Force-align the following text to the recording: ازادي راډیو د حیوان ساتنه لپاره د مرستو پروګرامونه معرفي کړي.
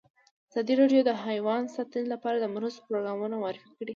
ازادي 0.49 0.73
راډیو 0.81 1.01
د 1.05 1.11
حیوان 1.25 1.63
ساتنه 1.75 2.07
لپاره 2.13 2.37
د 2.39 2.45
مرستو 2.55 2.85
پروګرامونه 2.87 3.35
معرفي 3.43 3.69
کړي. 3.77 3.89